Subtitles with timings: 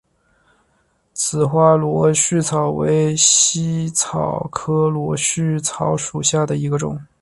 [1.13, 6.99] 紫花螺序草为茜草科螺序草属下的一个种。